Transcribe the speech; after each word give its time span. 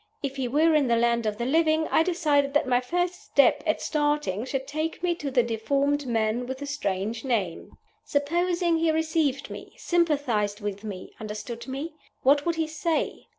If 0.23 0.37
he 0.37 0.47
were 0.47 0.73
in 0.73 0.87
the 0.87 0.95
land 0.95 1.27
of 1.27 1.37
the 1.37 1.45
living, 1.45 1.87
I 1.89 2.01
decided 2.01 2.55
that 2.55 2.65
my 2.67 2.79
first 2.81 3.21
step 3.21 3.61
at 3.67 3.79
starting 3.83 4.45
should 4.45 4.65
take 4.67 5.03
me 5.03 5.13
to 5.13 5.29
the 5.29 5.43
deformed 5.43 6.07
man 6.07 6.47
with 6.47 6.57
the 6.57 6.65
strange 6.65 7.23
name. 7.23 7.77
Supposing 8.03 8.77
he 8.79 8.89
received 8.89 9.51
me, 9.51 9.73
sympathized 9.77 10.59
with 10.59 10.83
me, 10.83 11.13
understood 11.19 11.67
me? 11.67 11.93
What 12.23 12.47
would 12.47 12.55
he 12.55 12.65
say? 12.65 13.27